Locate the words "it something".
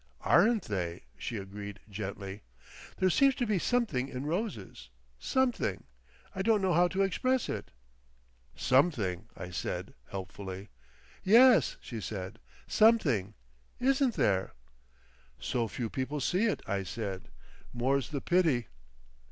7.47-9.27